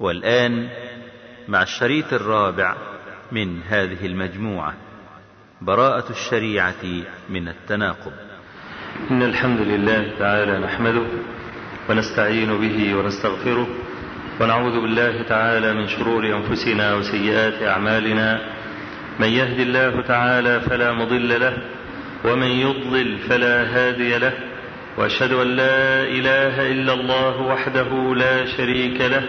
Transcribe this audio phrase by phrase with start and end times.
[0.00, 0.68] والآن
[1.48, 2.76] مع الشريط الرابع
[3.32, 4.74] من هذه المجموعة
[5.60, 6.84] براءة الشريعة
[7.30, 8.12] من التناقض.
[9.10, 11.06] إن الحمد لله تعالى نحمده
[11.90, 13.66] ونستعين به ونستغفره
[14.40, 18.40] ونعوذ بالله تعالى من شرور أنفسنا وسيئات أعمالنا.
[19.20, 21.56] من يهد الله تعالى فلا مضل له
[22.24, 24.32] ومن يضلل فلا هادي له.
[24.98, 29.28] وأشهد أن لا إله إلا الله وحده لا شريك له.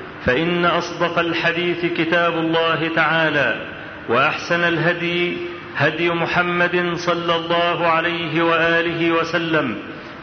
[0.25, 3.55] فإن أصدق الحديث كتاب الله تعالى
[4.09, 5.37] وأحسن الهدي
[5.77, 9.77] هدي محمد صلى الله عليه وآله وسلم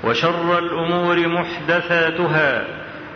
[0.05, 2.65] وشر الأمور محدثاتها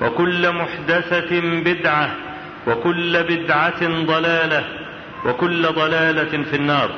[0.03, 2.11] وكل محدثة بدعة
[2.67, 4.65] وكل بدعة ضلالة
[5.27, 6.91] وكل ضلالة في النار.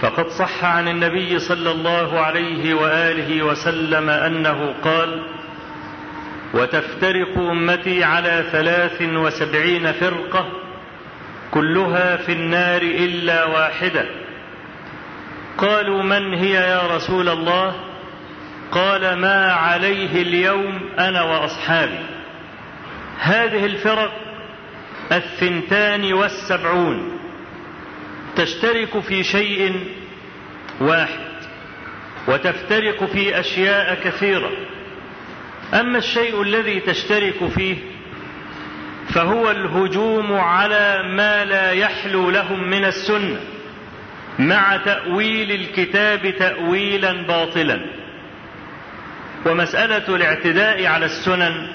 [0.00, 5.22] فقد صح عن النبي صلى الله عليه وآله وسلم أنه قال
[6.54, 10.46] وتفترق أمتي على ثلاث وسبعين فرقة
[11.50, 14.04] كلها في النار إلا واحدة.
[15.58, 17.74] قالوا من هي يا رسول الله؟
[18.72, 22.06] قال ما عليه اليوم أنا وأصحابي.
[23.18, 24.12] هذه الفرق
[25.12, 27.18] الثنتان والسبعون
[28.36, 29.80] تشترك في شيء
[30.80, 31.34] واحد
[32.28, 34.50] وتفترق في أشياء كثيرة.
[35.74, 37.76] أما الشيء الذي تشترك فيه
[39.08, 43.40] فهو الهجوم على ما لا يحلو لهم من السنة
[44.38, 47.80] مع تأويل الكتاب تاويلا باطلا.
[49.46, 51.68] ومسألة الاعتداء على السنن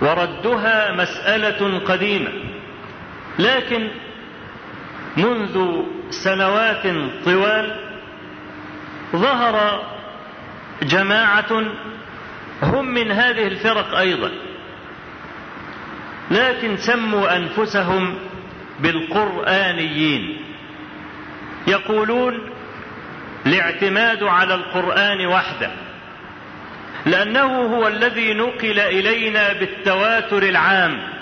[0.00, 2.30] وردها مسألة قديمة
[3.38, 3.90] لكن
[5.16, 6.82] منذ سنوات
[7.24, 7.80] طوال
[9.16, 9.82] ظهر
[10.82, 11.64] جماعة
[12.62, 14.30] هم من هذه الفرق أيضا.
[16.30, 18.18] لكن سموا أنفسهم
[18.80, 20.36] بالقرآنيين.
[21.66, 22.50] يقولون
[23.46, 25.70] الاعتماد على القرآن وحده.
[27.06, 31.14] لأنه هو الذي نقل إلينا بالتواتر العام.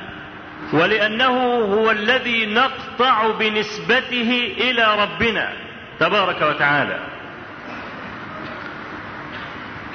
[0.72, 5.52] ولأنه هو الذي نقطع بنسبته إلى ربنا
[6.00, 6.98] تبارك وتعالى.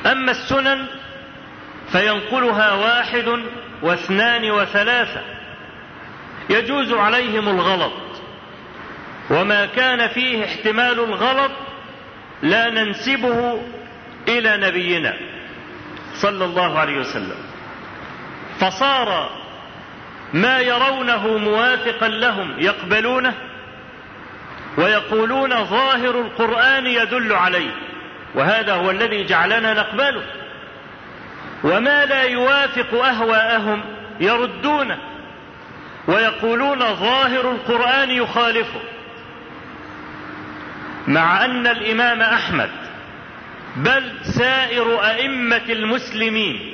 [0.06, 0.88] أما السنن
[1.92, 3.40] فينقلها واحد
[3.82, 5.22] واثنان وثلاثة.
[6.50, 7.94] يجوز عليهم الغلط.
[9.30, 11.52] وما كان فيه احتمال الغلط
[12.42, 13.62] لا ننسبه
[14.28, 15.14] إلى نبينا
[16.14, 17.38] صلى الله عليه وسلم.
[18.60, 19.30] فصار
[20.34, 23.34] ما يرونه موافقا لهم يقبلونه
[24.78, 27.72] ويقولون ظاهر القرآن يدل عليه
[28.36, 30.24] وهذا هو الذي جعلنا نقبله.
[31.64, 33.82] وما لا يوافق أهواءهم
[34.20, 34.98] يردونه
[36.08, 38.80] ويقولون ظاهر القرآن يخالفه
[41.08, 42.70] مع أن الإمام أحمد
[43.76, 46.74] بل سائر أئمة المسلمين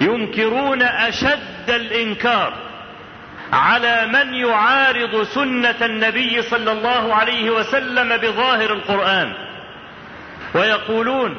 [0.00, 2.52] ينكرون أشد الإنكار
[3.52, 9.32] على من يعارض سنة النبي صلى الله عليه وسلم بظاهر القرآن
[10.54, 11.36] ويقولون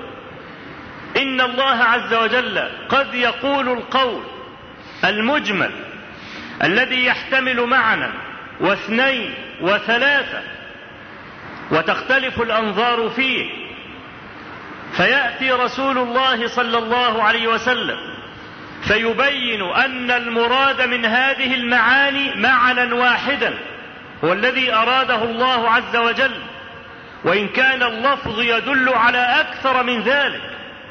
[1.17, 4.23] إن الله عز وجل قد يقول القول
[5.05, 5.71] المجمل
[6.63, 8.09] الذي يحتمل معنى
[8.59, 10.41] واثنين وثلاثة
[11.71, 13.67] وتختلف الأنظار فيه.
[14.93, 17.97] فيأتي رسول الله صلى الله عليه وسلم
[18.81, 23.53] فيبين أن المراد من هذه المعاني معنى واحدا
[24.23, 26.35] هو الذي أراده الله عز وجل
[27.23, 30.41] وإن كان اللفظ يدل على أكثر من ذلك.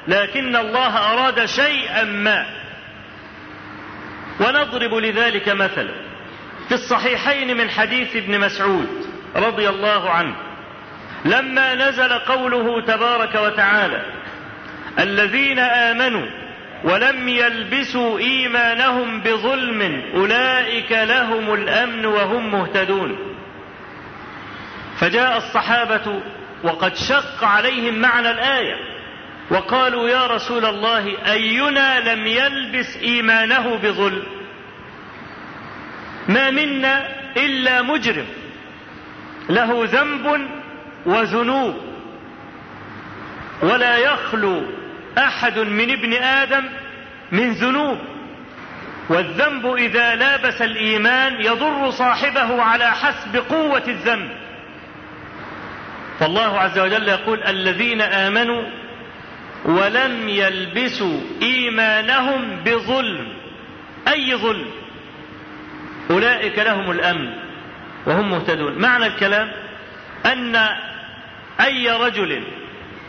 [0.09, 2.47] لكن الله أراد شيئا ما.
[4.41, 5.95] ونضرب لذلك مثلا
[6.69, 9.07] في الصحيحين من حديث ابن مسعود
[9.37, 10.37] رضي الله عنه
[11.25, 14.03] لما نزل قوله تبارك وتعالى
[14.99, 16.27] الذين آمنوا
[16.85, 23.37] ولم يلبسوا إيمانهم بظلم أولئك لهم الأمن وهم مهتدون.
[24.99, 26.21] فجاء الصحابة
[26.63, 28.96] وقد شق عليهم معنى الآية
[29.51, 34.23] وقالوا يا رسول الله أينا لم يلبس إيمانه بظلم؟
[36.29, 38.27] ما منا إلا مجرم.
[39.49, 40.49] له ذنب
[41.07, 41.77] وذنوب.
[43.63, 44.63] ولا يخلو
[45.19, 46.65] أحد من ابن آدم
[47.33, 47.99] من ذنوب.
[49.09, 54.31] والذنب إذا لابس الإيمان يضر صاحبه على حسب قوة الذنب.
[56.21, 58.63] فالله عز وجل يقول الذين آمنوا
[59.67, 63.29] ولم يلبسوا إيمانهم بظلم.
[64.09, 64.67] أي ظلم؟
[66.11, 67.33] أولئك لهم الأمن
[68.07, 68.79] وهم مهتدون.
[68.79, 69.53] معنى الكلام
[70.27, 70.57] أن
[71.61, 72.43] أي رجل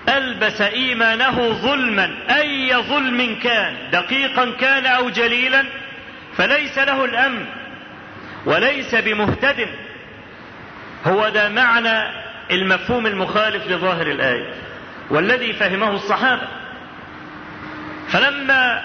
[0.09, 5.65] ألبس إيمانه ظلما أي ظلم كان دقيقا كان أو جليلا
[6.37, 7.45] فليس له الأمن
[8.45, 9.67] وليس بمهتد.
[11.05, 12.11] هو ده معنى
[12.51, 14.53] المفهوم المخالف لظاهر الآية.
[15.09, 16.47] والذي فهمه الصحابة.
[18.09, 18.83] فلما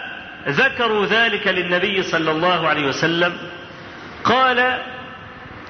[0.48, 3.36] ذكروا ذلك للنبي صلى الله عليه وسلم
[4.24, 4.78] قال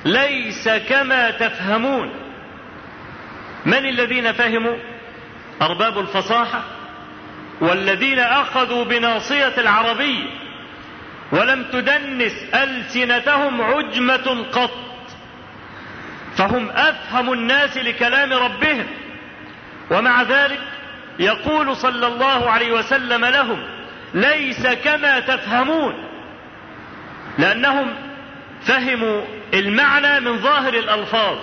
[0.05, 2.11] ليس كما تفهمون.
[3.67, 4.77] من الذين فهموا؟
[5.63, 6.65] أرباب الفصاحة
[7.61, 10.25] والذين أخذوا بناصية العربيه
[11.33, 14.71] ولم تدنس ألسنتهم عجمة قط
[16.37, 18.87] فهم أفهم الناس لكلام ربهم.
[19.93, 20.61] ومع ذلك
[21.19, 23.63] يقول صلى الله عليه وسلم لهم
[24.15, 25.95] ليس كما تفهمون
[27.39, 27.95] لأنهم
[28.67, 29.23] فهموا
[29.55, 31.39] المعنى من ظاهر الألفاظ.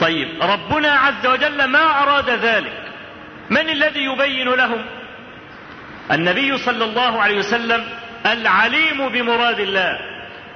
[0.00, 2.82] طيب ربنا عز وجل ما أراد ذلك
[3.50, 4.84] من الذي يبين لهم؟
[6.12, 7.84] النبي صلى الله عليه وسلم
[8.26, 9.98] العليم بمراد الله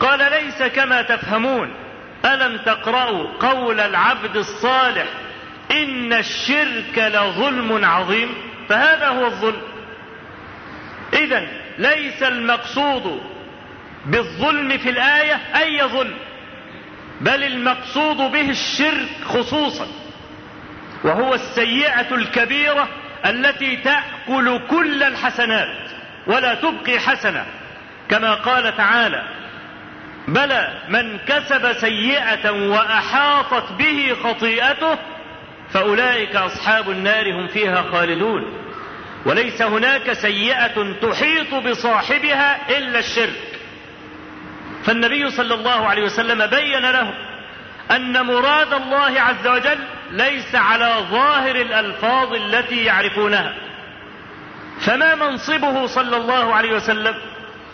[0.00, 1.74] قال ليس كما تفهمون.
[2.24, 5.06] ألم تقرأوا قول العبد الصالح
[5.70, 8.34] إن الشرك لظلم عظيم؟
[8.68, 9.62] فهذا هو الظلم.
[11.12, 11.46] إذا
[11.78, 13.20] ليس المقصود
[14.06, 16.14] بالظلم في الآية أي ظلم
[17.20, 19.86] بل المقصود به الشرك خصوصا
[21.04, 22.88] وهو السيئة الكبيرة
[23.26, 25.90] التي تأكل كل الحسنات
[26.26, 27.46] ولا تبقي حسنة
[28.08, 29.22] كما قال تعالى
[30.28, 34.98] بلى من كسب سيئة وأحاطت به خطيئته
[35.72, 38.52] فأولئك أصحاب النار هم فيها خالدون.
[39.26, 43.58] وليس هناك سيئة تحيط بصاحبها إلا الشرك.
[44.84, 47.14] فالنبي صلى الله عليه وسلم بين له
[47.90, 49.78] أن مراد الله عز وجل
[50.10, 53.54] ليس على ظاهر الألفاظ التي يعرفونها.
[54.80, 57.14] فما منصبه صلى الله عليه وسلم؟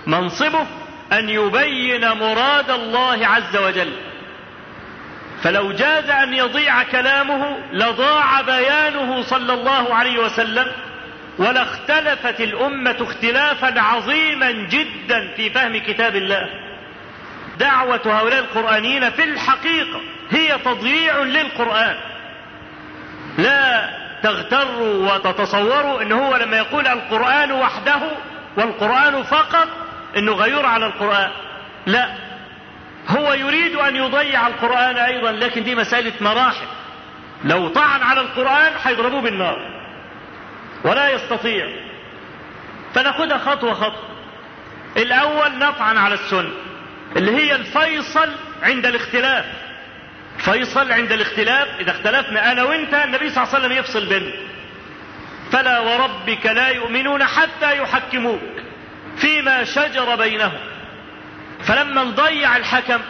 [0.07, 0.67] منصبه
[1.13, 3.93] أن يبين مراد الله عز وجل.
[5.43, 10.67] فلو جاز أن يضيع كلامه لضاع بيانه صلى الله عليه وسلم
[11.39, 16.49] ولاختلفت الأمة اختلافا عظيما جدا في فهم كتاب الله.
[17.59, 21.97] دعوة هؤلاء القرآنيين في الحقيقة هي تضييع للقرآن.
[23.39, 23.91] لا
[24.23, 28.01] تغتروا وتتصوروا إن هو لما يقول القرآن وحده
[28.57, 29.69] والقرآن فقط
[30.17, 31.31] إنه غيور على القرآن.
[31.87, 32.15] لا.
[33.09, 36.67] هو يريد أن يضيع القرآن أيضا لكن دي مسألة مراحل.
[37.45, 39.59] لو طعن على القرآن هيضربوه بالنار.
[40.85, 41.69] ولا يستطيع.
[42.95, 44.09] فناخدها خطوه خطوه
[44.97, 46.51] الأول نطعن على السنة
[47.17, 48.33] اللي هي الفيصل
[48.63, 49.45] عند الاختلاف.
[50.39, 54.33] فيصل عند الاختلاف إذا اختلفنا أنا وأنت النبي صلى الله عليه وسلم يفصل بيننا.
[55.53, 58.41] فلا وربك لا يؤمنون حتى يحكموك.
[59.17, 60.59] فيما شجر بينهم.
[61.63, 63.01] فلما نضيع الحكم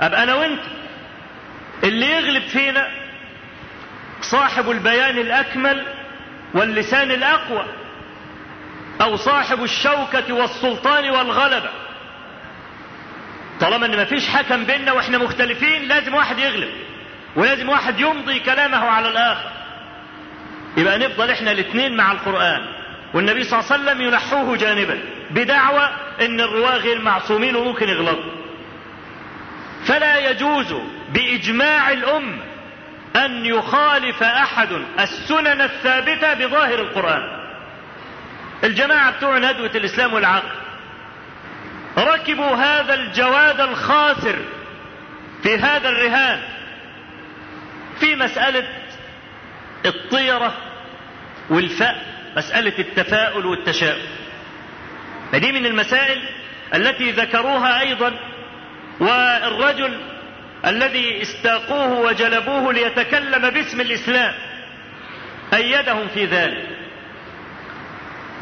[0.00, 0.62] أبقى أنا وأنت.
[1.84, 2.88] اللي يغلب فينا
[4.20, 5.86] صاحب البيان الأكمل
[6.54, 7.66] واللسان الأقوى
[9.00, 11.70] أو صاحب الشوكة والسلطان والغلبة.
[13.60, 16.70] طالما إن مفيش حكم بيننا وإحنا مختلفين لازم واحد يغلب
[17.36, 19.50] ولازم واحد يمضي كلامه على الآخر.
[20.76, 22.60] يبقى نفضل إحنا الاثنين مع القرآن
[23.14, 25.00] والنبي صلى الله عليه وسلم ينحوه جانبا.
[25.34, 25.88] بدعوى
[26.20, 28.32] إن الرواه غير معصومين وممكن يغلطوا.
[29.84, 30.74] فلا يجوز
[31.08, 32.38] بإجماع الامه
[33.16, 34.68] أن يخالف أحد
[35.00, 37.42] السنن الثابتة بظاهر القرآن.
[38.64, 40.48] الجماعة بتوع ندوة الإسلام والعقل
[41.98, 44.36] ركبوا هذا الجواد الخاسر
[45.42, 46.40] في هذا الرهان
[48.00, 48.68] في مسألة
[49.86, 50.54] الطيرة
[51.50, 51.94] والفأ
[52.36, 54.21] مسألة التفاؤل والتشاؤم.
[55.32, 56.22] فدي من المسائل
[56.74, 58.12] التي ذكروها أيضا
[59.00, 60.00] والرجل
[60.66, 64.34] الذي استاقوه وجلبوه ليتكلم باسم الإسلام
[65.54, 66.66] أيدهم في ذلك.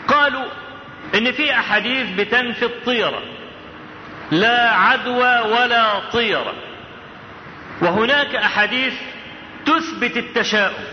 [0.09, 0.47] قالوا
[1.15, 3.23] إن في أحاديث بتنفي الطيرة
[4.31, 6.55] لا عدوى ولا طيرة
[7.83, 8.95] وهناك أحاديث
[9.67, 10.85] تثبت التشاؤم.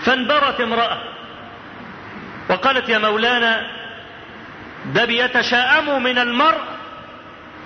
[0.00, 1.02] فانبرت امرأة
[2.50, 3.75] وقالت يا مولانا
[4.94, 6.60] ده بيتشاءموا من المرء.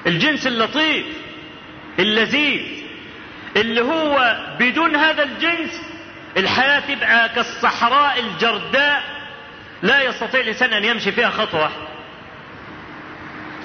[0.07, 1.07] الجنس اللطيف
[1.99, 2.63] اللذيذ
[3.57, 5.81] اللي هو بدون هذا الجنس
[6.37, 9.03] الحياة تبقى كالصحراء الجرداء
[9.83, 11.61] لا يستطيع الإنسان أن يمشي فيها خطوة.
[11.63, 11.77] واحدة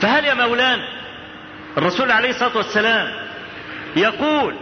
[0.01, 0.87] فهل يا مولانا
[1.77, 3.13] الرسول عليه الصلاة والسلام
[3.95, 4.55] يقول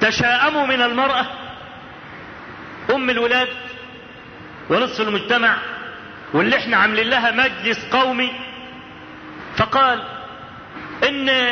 [0.00, 1.26] تشاءموا من المرأة؟
[2.94, 3.48] أم الولاد
[4.70, 5.56] ونصف المجتمع؟
[6.36, 8.32] واللي إحنا عاملين لها مجلس قومي.
[9.56, 10.02] فقال
[11.08, 11.50] إن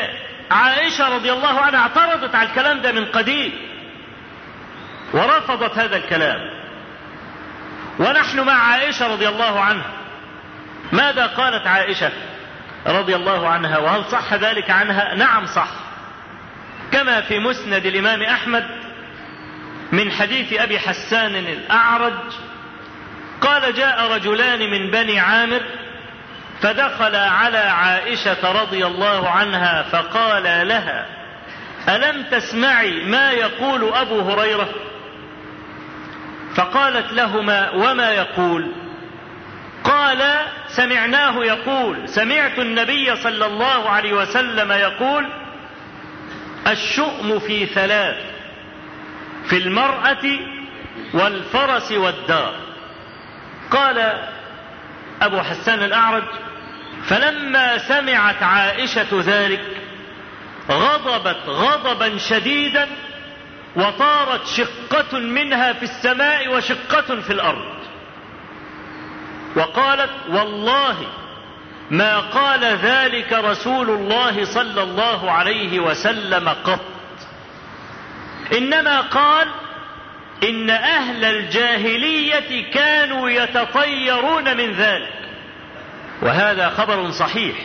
[0.50, 3.52] عائشة رضي الله عنها اعترضت على الكلام ده من قديم.
[5.12, 6.38] ورفضت هذا الكلام.
[7.98, 9.90] ونحن مع عائشة رضي الله عنها.
[10.92, 12.12] ماذا قالت عائشة
[12.86, 15.68] رضي الله عنها؟ وهل صح ذلك عنها؟ نعم صح.
[16.92, 18.66] كما في مسند الإمام أحمد
[19.92, 22.18] من حديث أبي حسان الأعرج
[23.44, 25.60] قال جاء رجلان من بني عامر
[26.60, 31.06] فدخل على عائشة رضي الله عنها فقال لها
[31.88, 34.68] ألم تسمعي ما يقول أبو هريرة؟
[36.54, 38.72] فقالت لهما وما يقول؟
[39.84, 40.22] قال
[40.68, 45.28] سمعناه يقول سمعت النبي صلى الله عليه وسلم يقول
[46.66, 48.16] الشؤم في ثلاث
[49.48, 50.26] في المرأة
[51.14, 52.63] والفرس والدار.
[53.74, 54.28] قال
[55.22, 56.24] أبو حسان الأعرج
[57.06, 59.64] فلما سمعت عائشة ذلك
[60.70, 62.88] غضبت غضبا شديدا
[63.76, 67.74] وطارت شقة منها في السماء وشقة في الأرض.
[69.56, 70.96] وقالت والله
[71.90, 76.80] ما قال ذلك رسول الله صلى الله عليه وسلم قط.
[78.52, 79.48] إنما قال
[80.48, 85.12] إن أهل الجاهلية كانوا يتطيرون من ذلك.
[86.22, 87.56] وهذا خبر صحيح.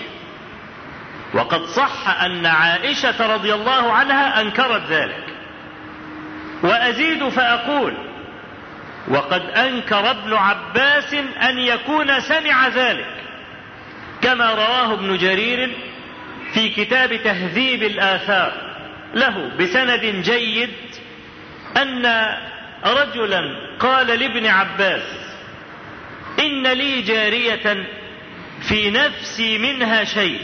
[1.34, 5.24] وقد صح أن عائشة رضي الله عنها أنكرت ذلك.
[6.64, 7.94] وأزيد فأقول
[9.08, 13.20] وقد أنكر ابن عباس أن يكون سمع ذلك.
[14.22, 15.78] كما رواه ابن جرير
[16.54, 18.52] في كتاب تهذيب الآثار
[19.14, 20.70] له بسند جيد
[21.78, 22.06] أن
[22.86, 25.04] رجلا قال لابن عباس
[26.40, 27.86] إن لي جارية
[28.62, 30.40] في نفسي منها شيء.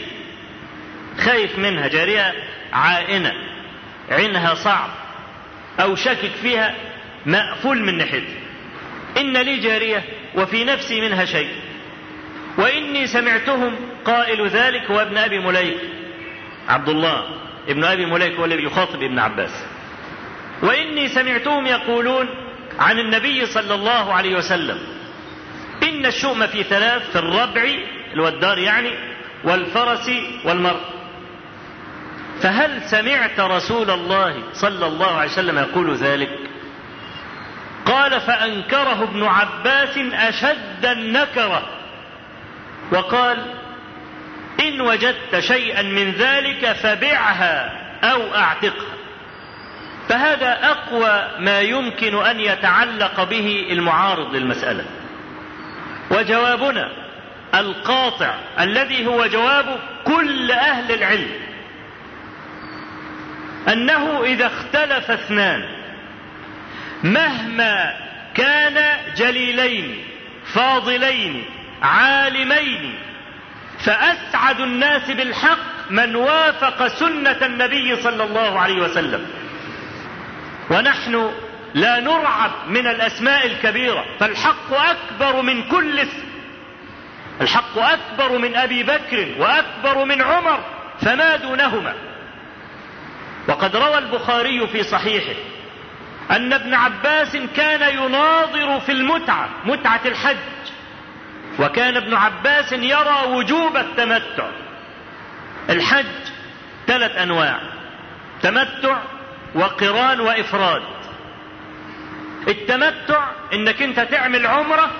[1.18, 2.34] خايف منها جارية
[2.72, 3.32] عائنة
[4.10, 4.90] عينها صعب
[5.80, 6.74] أو شكك فيها
[7.26, 8.40] مقفول من ناحيتها.
[9.16, 11.50] إن لي جارية وفي نفسي منها شيء.
[12.58, 15.78] وإني سمعتهم قائل ذلك هو ابن أبي مليك.
[16.68, 17.24] عبد الله
[17.68, 19.66] ابن أبي مليك هو الذي يخاطب ابن عباس.
[20.62, 22.28] وإني سمعتهم يقولون
[22.78, 24.78] عن النبي صلى الله عليه وسلم
[25.82, 27.64] إن الشؤم في ثلاث في الربع
[28.14, 28.90] الودار يعني
[29.44, 30.10] والفرس
[30.44, 30.80] والمرء.
[32.42, 36.38] فهل سمعت رسول الله صلى الله عليه وسلم يقول ذلك؟
[37.86, 41.62] قال فأنكره ابن عباس أشد النكرة.
[42.92, 43.54] وقال
[44.60, 47.70] إن وجدت شيئا من ذلك فبعها
[48.04, 48.95] أو أعتقها.
[50.08, 54.84] فهذا أقوى ما يمكن أن يتعلق به المعارض للمسألة.
[56.10, 56.92] وجوابنا
[57.54, 61.30] القاطع الذي هو جواب كل أهل العلم
[63.68, 65.62] أنه إذا اختلف اثنان
[67.02, 67.94] مهما
[68.34, 70.04] كان جليلين
[70.54, 71.44] فاضلين
[71.82, 72.98] عالمين
[73.78, 79.26] فأسعد الناس بالحق من وافق سنة النبي صلى الله عليه وسلم.
[80.70, 81.32] ونحن
[81.74, 86.26] لا نرعب من الأسماء الكبيرة فالحق أكبر من كل اسم.
[87.40, 90.60] الحق أكبر من أبي بكر وأكبر من عمر
[91.00, 91.94] فما دونهما.
[93.48, 95.38] وقد روى البخاري في صحيحه
[96.30, 100.36] أن ابن عباس كان يناظر في المتعة متعة الحج.
[101.58, 104.48] وكان ابن عباس يرى وجوب التمتع.
[105.70, 106.06] الحج
[106.86, 107.60] ثلاث أنواع
[108.42, 108.98] تمتع
[109.56, 110.82] وقران وإفراد.
[112.48, 114.90] التمتع انك انت تعمل عمرة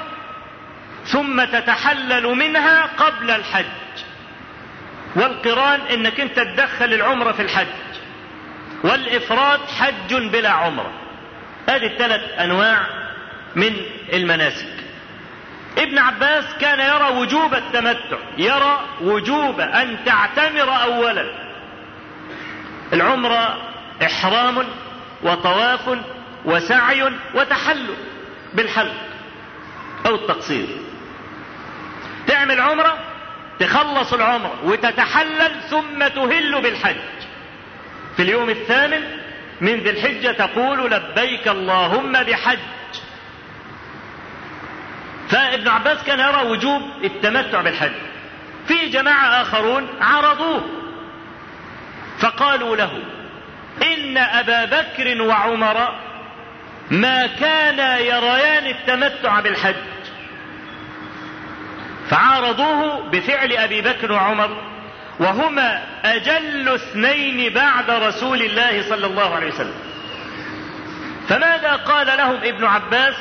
[1.04, 3.64] ثم تتحلل منها قبل الحج.
[5.16, 7.66] والقران انك انت تدخل العمرة في الحج.
[8.84, 10.92] والافراد حج بلا عمرة.
[11.68, 12.86] هذه الثلاث انواع
[13.56, 13.76] من
[14.12, 14.68] المناسك.
[15.78, 21.24] ابن عباس كان يرى وجوب التمتع يرى وجوب أن تعتمر اولا.
[22.92, 23.65] العمرة
[24.02, 24.64] إحرام
[25.22, 25.98] وطواف
[26.44, 27.94] وسعي وتحلل
[28.54, 28.94] بالحلق
[30.06, 30.66] أو التقصير.
[32.26, 32.98] تعمل عمرة
[33.60, 36.96] تخلص العمرة وتتحلل ثم تهل بالحج.
[38.16, 39.00] في اليوم الثامن
[39.60, 42.58] من ذي الحجة تقول لبيك اللهم بحج.
[45.28, 47.92] فابن عباس كان يرى وجوب التمتع بالحج.
[48.68, 50.64] في جماعة آخرون عرضوه
[52.18, 53.02] فقالوا له
[53.82, 55.94] إن أبا بكر وعمر
[56.90, 59.74] ما كانا يريان التمتع بالحج.
[62.10, 64.62] فعارضوه بفعل أبي بكر وعمر
[65.20, 69.74] وهما أجل اثنين بعد رسول الله صلى الله عليه وسلم.
[71.28, 73.14] فماذا قال لهم ابن عباس؟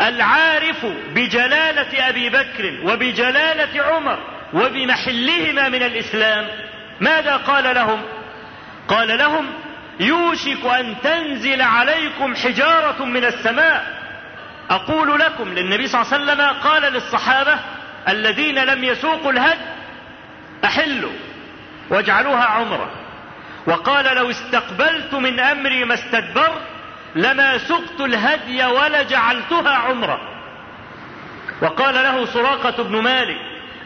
[0.00, 4.18] العارف بجلالة أبي بكر وبجلالة عمر
[4.52, 6.48] وبمحلهما من الإسلام.
[7.00, 8.02] ماذا قال لهم؟
[8.88, 9.46] قال لهم
[10.00, 14.04] يوشك أن تنزل عليكم حجارة من السماء.
[14.70, 17.58] أقول لكم للنبي صلى الله عليه وسلم قال للصحابة
[18.08, 19.58] الذين لم يسوقوا الهد
[20.64, 21.12] أحلوا
[21.90, 22.90] واجعلوها عمرة.
[23.66, 26.62] وقال لو استقبلت من أمري ما استدبرت
[27.14, 30.20] لما سقت الهدي ولا جعلتها عمرة.
[31.62, 33.36] وقال له سراقة بن مالك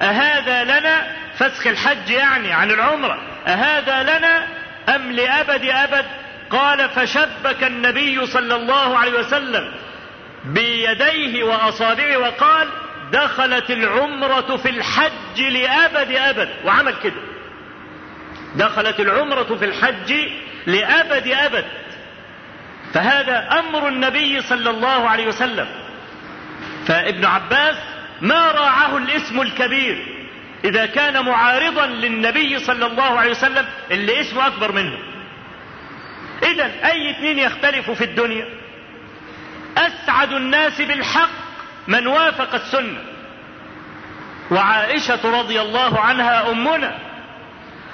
[0.03, 1.07] أهذا لنا؟
[1.39, 3.19] فسخ الحج يعني عن العمرة.
[3.47, 4.58] أهذا لنا؟
[4.95, 6.07] أم لأبد أبد؟
[6.51, 9.75] قال فشبك النبي صلى الله عليه وسلم
[10.45, 12.69] بيديه وأصابعه وقال
[13.13, 16.49] دخلت العمرة في الحج لأبد أبد.
[16.65, 17.21] وعمل كده.
[18.57, 20.15] دخلت العمرة في الحج
[20.67, 21.65] لأبد أبد.
[22.95, 25.69] فهذا أمر النبي صلى الله عليه وسلم.
[26.87, 27.77] فابن عباس
[28.21, 30.18] ما راعه الاسم الكبير.
[30.65, 34.99] إذا كان معارضا للنبي صلى الله عليه وسلم اللي اسمه أكبر منه.
[36.43, 38.49] إذا أي اثنين يختلفوا في الدنيا.
[39.77, 41.31] أسعد الناس بالحق
[41.89, 42.99] من وافق السنة.
[44.51, 46.99] وعائشة رضي الله عنها أمنا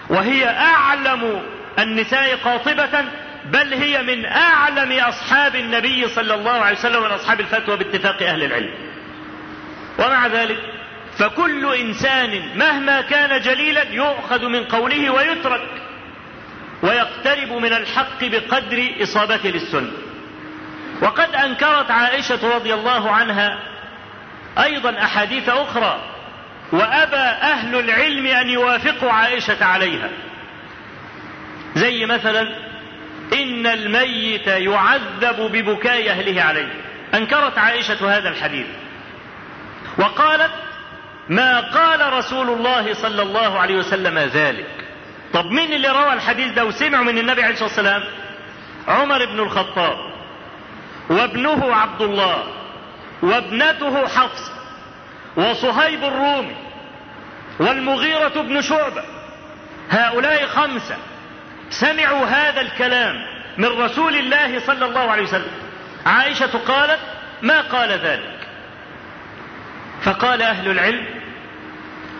[0.08, 1.42] وهي أعلم
[1.78, 3.04] النساء قاطبة
[3.44, 8.42] بل هي من أعلم أصحاب النبي صلى الله عليه وسلم من أصحاب الفتوى باتفاق أهل
[8.42, 8.74] العلم.
[9.98, 10.58] ومع ذلك
[11.18, 15.68] فكل إنسان مهما كان جليلا يؤخذ من قوله ويترك
[16.82, 19.92] ويقترب من الحق بقدر إصابته للسنه
[21.02, 23.58] وقد أنكرت عائشة رضي الله عنها
[24.58, 26.00] أيضا أحاديث أخرى
[26.72, 30.10] وأبى أهل العلم أن يوافقوا عائشة عليها.
[31.74, 32.48] زي مثلا
[33.32, 36.68] إن الميت يعذب ببكاء أهله عليه.
[37.14, 38.66] أنكرت عائشة هذا الحديث.
[39.98, 40.52] وقالت
[41.28, 44.66] ما قال رسول الله صلى الله عليه وسلم ذلك.
[45.32, 48.02] طب مين اللي روى الحديث ده وسمعه من النبي عليه الصلاة والسلام؟
[48.88, 49.98] عمر بن الخطاب
[51.10, 52.44] وابنه عبد الله
[53.22, 54.52] وابنته حفصه
[55.36, 56.56] وصهيب الرومي
[57.60, 59.04] والمغيرة بن شعبة.
[59.90, 60.96] هؤلاء خمسة
[61.70, 63.14] سمعوا هذا الكلام
[63.58, 65.52] من رسول الله صلى الله عليه وسلم.
[66.06, 67.00] عائشة قالت
[67.42, 68.34] ما قال ذلك؟
[70.02, 71.06] فقال أهل العلم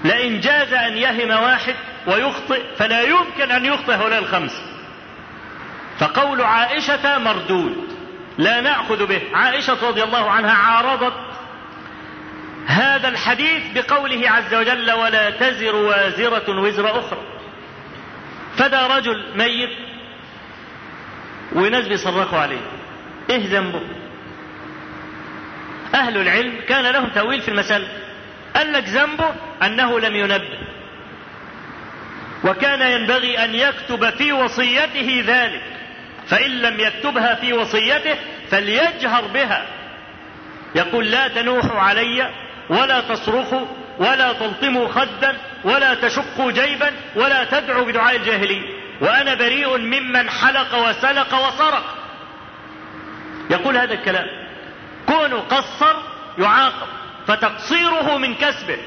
[0.05, 1.75] لئن جاز أن يهم واحد
[2.07, 4.63] ويخطئ فلا يمكن أن يخطئ هؤلاء الخمسة
[5.99, 7.95] فقول عائشة مردود
[8.39, 9.21] لا نأخذ به.
[9.35, 11.15] عائشة رضي الله عنها عارضت
[12.67, 17.23] هذا الحديث بقوله عز وجل ولا تزر وازرة وزر أخرى.
[18.57, 19.71] فدا رجل ميت
[21.53, 22.61] وناس بيصرخوا عليه.
[23.31, 23.83] إيه ذنبه
[25.95, 28.04] أهل العلم كان لهم تأويل في المسألة.
[28.57, 30.59] قال لك ذنبه أنه لم ينبه.
[32.45, 35.63] وكان ينبغي أن يكتب في وصيته ذلك.
[36.29, 38.17] فإن لم يكتبها في وصيته
[38.51, 39.67] فليجهر بها.
[40.75, 42.31] يقول لا تنوحوا علي
[42.69, 43.67] ولا تصرخوا
[43.99, 51.47] ولا تلطموا خدا ولا تشقوا جيبا ولا تدعوا بدعاء الجاهلية وأنا بريء ممن حلق وسلق
[51.47, 51.95] وسرق
[53.51, 54.27] يقول هذا الكلام.
[55.07, 55.97] كونه قصر
[56.39, 56.87] يعاقب.
[57.27, 58.79] فتقصيره من كسبه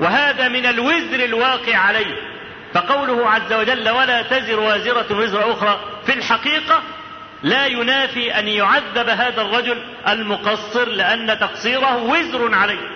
[0.00, 2.32] وهذا من الوزر الواقع عليه.
[2.74, 6.82] فقوله عز وجل ولا تزر وازرة وزر أخرى في الحقيقة
[7.42, 12.88] لا ينافي أن يعذب هذا الرجل المقصر لأن تقصيره وزر عليه.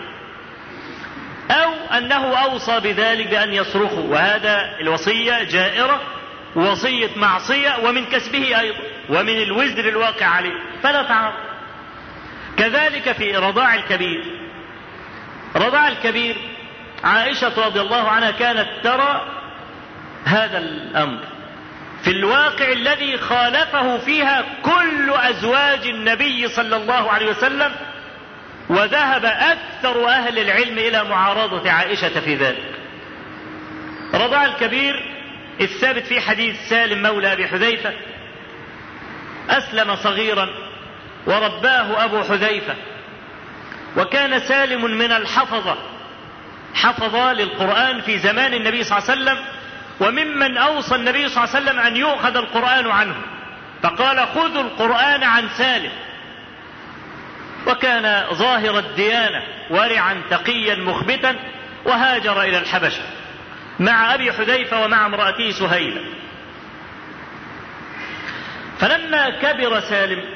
[1.51, 6.01] أو أنه أوصى بذلك بأن يصرخوا وهذا الوصية جائرة
[6.57, 10.55] وصية معصية ومن كسبه أيضا ومن الوزر الواقع عليه.
[10.83, 11.35] فلا تعارض.
[12.57, 14.46] كذلك في رضاع الكبير.
[15.57, 16.37] رضاع الكبير
[17.05, 19.23] عائشة رضي الله عنها كانت ترى
[20.25, 21.21] هذا الأمر
[22.03, 27.73] في الواقع الذي خالفه فيها كل أزواج النبي صلى الله عليه وسلم
[28.69, 32.75] وذهب أكثر أهل العلم إلى معارضة عائشة في ذلك.
[34.15, 35.13] رضاع الكبير
[35.61, 37.93] الثابت في حديث سالم مولى أبي حذيفة
[39.51, 40.49] أسلم صغيرا
[41.27, 42.75] ورباه أبو حذيفة
[43.97, 45.77] وكان سالم من الحفظة.
[46.75, 49.45] حفظ للقرآن في زمان النبي صلى الله عليه وسلم
[50.01, 53.15] وممن أوصى النبي صلى الله عليه وسلم أن يؤخذ القرآن عنه.
[53.83, 55.93] فقال خذوا القرآن عن سالم.
[57.67, 61.37] وكان ظاهر الديانة ورعا تقيا مخبتا
[61.85, 63.03] وهاجر إلى الحبشة
[63.81, 66.01] مع أبي حذيفة ومع امرأته سهيلة.
[68.79, 70.36] فلما كبر سالم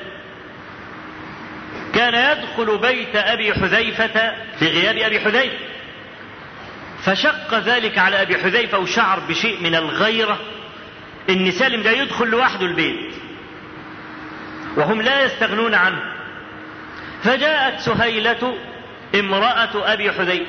[1.94, 5.56] كان يدخل بيت أبي حذيفة في غياب أبي حذيفة.
[7.04, 10.38] فشق ذلك على أبي حذيفة وشعر بشيء من الغيرة
[11.30, 13.14] إن سالم ده يدخل لوحده البيت.
[14.76, 16.02] وهم لا يستغنون عنه.
[17.22, 18.54] فجاءت سهيلة
[19.14, 20.46] امرأة أبي حذيفة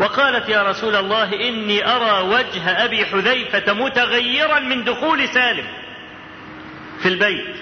[0.00, 5.64] وقالت يا رسول الله إني أرى وجه أبي حذيفة متغيرا من دخول سالم
[7.02, 7.56] في البيت.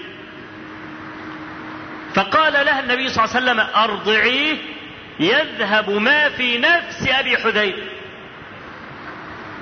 [2.18, 4.56] فقال لها النبي صلى الله عليه وسلم أرضعيه
[5.20, 7.82] يذهب ما في نفس أبي حذيفة.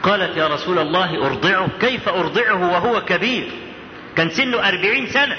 [0.02, 1.68] قالت يا رسول الله أرضعه.
[1.80, 3.48] كيف أرضعه وهو كبير؟
[4.16, 5.36] كان سنه أربعين سنة.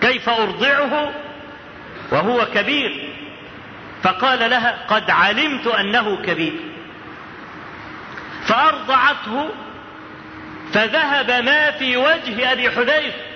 [0.00, 1.12] كيف أرضعه
[2.10, 3.14] وهو كبير؟
[4.02, 6.60] فقال لها قد علمت أنه كبير.
[8.46, 9.50] فأرضعته
[10.72, 13.31] فذهب ما في وجه أبي حذيفة.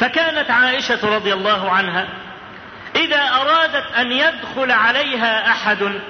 [0.00, 2.08] فكانت عائشة رضي الله عنها
[2.96, 6.00] إذا أرادت أن يدخل عليها أحد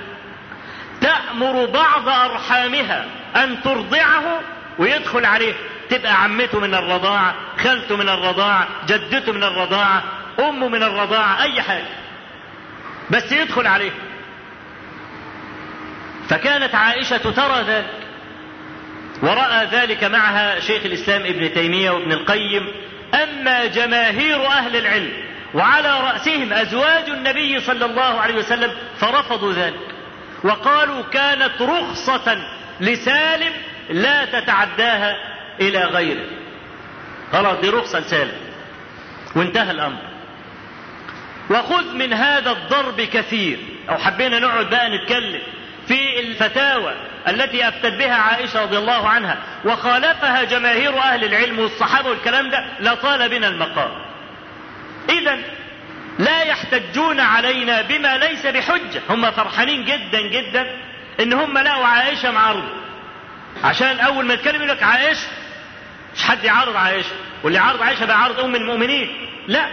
[1.00, 3.04] تأمر بعض أرحامها
[3.36, 4.40] أن ترضعه
[4.78, 5.54] ويدخل عليه.
[5.90, 10.02] تبقى عمته من الرضاعة خالته من الرضاعة جدته من الرضاعة
[10.38, 11.88] أمه من الرضاعة أي حاجة.
[13.10, 13.90] بس يدخل عليه.
[16.28, 18.04] فكانت عائشة ترى ذلك
[19.22, 22.68] ورأى ذلك معها شيخ الإسلام ابن تيمية وابن القيم
[23.22, 25.12] أما جماهير أهل العلم
[25.54, 29.80] وعلى رأسهم أزواج النبي صلى الله عليه وسلم فرفضوا ذلك
[30.44, 32.38] وقالوا كانت رخصة
[32.80, 33.52] لسالم
[33.90, 35.16] لا تتعداها
[35.60, 36.26] إلى غيره.
[37.32, 38.38] خلاص دي رخصة لسالم.
[39.36, 39.98] وانتهى الأمر.
[41.50, 43.58] وخذ من هذا الضرب كثير.
[43.88, 45.40] أو حبينا نقعد بقى نتكلم
[45.88, 46.94] في الفتاوى.
[47.28, 53.28] التي أفتت بها عائشة رضي الله عنها وخالفها جماهير أهل العلم والصحابة والكلام ده لطال
[53.28, 53.90] بنا المقام.
[55.08, 55.38] إذا
[56.18, 59.00] لا يحتجون علينا بما ليس بحجة.
[59.10, 60.66] هم فرحانين جدا جدا
[61.20, 62.68] إن هم لقوا عائشة معارضة
[63.64, 65.26] عشان أول ما يتكلم يقول لك عائشة
[66.16, 69.28] مش حد يعارض عائشة واللي يعارض عائشة بيعارض أم المؤمنين.
[69.48, 69.66] لا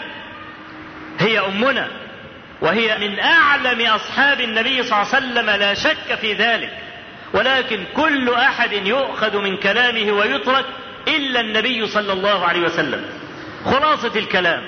[1.20, 1.88] هي أمنا
[2.62, 6.78] وهي من أعلم أصحاب النبي صلى الله عليه وسلم لا شك في ذلك.
[7.34, 10.66] ولكن كل أحد يؤخذ من كلامه ويترك
[11.08, 13.06] إلا النبي صلى الله عليه وسلم.
[13.66, 14.64] خلاصة الكلام.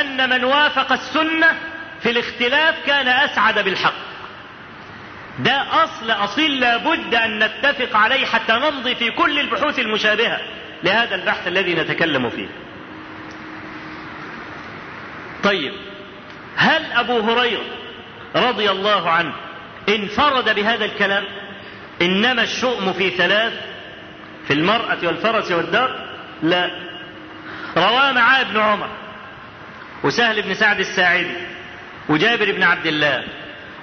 [0.00, 1.54] أن من وافق السنة
[2.02, 3.94] في الاختلاف كان أسعد بالحق.
[5.38, 10.40] ده أصل أصيل لابد أن نتفق عليه حتى نمضي في كل البحوث المشابهة
[10.82, 12.48] لهذا البحث الذي نتكلم فيه.
[15.44, 15.72] طيب
[16.56, 17.64] هل أبو هريرة
[18.36, 19.32] رضي الله عنه
[19.88, 21.24] انفرد بهذا الكلام؟
[22.02, 23.52] إنما الشؤم في ثلاث
[24.46, 26.06] في المرأة والفرس والدار.
[26.42, 26.70] لا.
[27.76, 28.88] رواه معاه ابن عمر
[30.04, 31.36] وسهل بن سعد الساعدي
[32.08, 33.24] وجابر بن عبد الله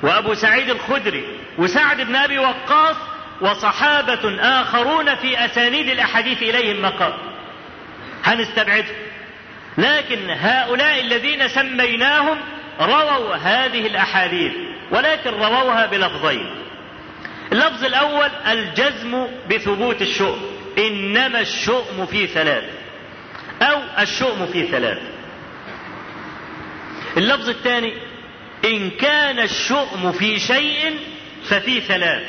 [0.03, 1.23] وأبو سعيد الخدري
[1.57, 2.95] وسعد بن أبي وقاص
[3.41, 7.13] وصحابة آخرون في أسانيد الأحاديث إليهم مقام.
[8.23, 8.95] هنستبعدهم
[9.77, 12.37] لكن هؤلاء الذين سميناهم
[12.79, 14.53] رووا هذه الأحاديث
[14.91, 16.62] ولكن رووها بلفظين.
[17.53, 20.39] اللفظ الأول الجزم بثبوت الشؤم.
[20.77, 22.63] إنما الشؤم في ثلاث.
[23.61, 24.97] أو الشؤم في ثلاث.
[27.17, 27.93] اللفظ الثاني
[28.65, 30.99] إن كان الشؤم في شيء
[31.49, 32.23] ففي ثلاث.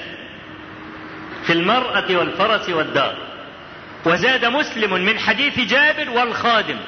[1.46, 3.16] في المرأة والفرس والدار.
[4.06, 6.78] وزاد مسلم من حديث جابر والخادم.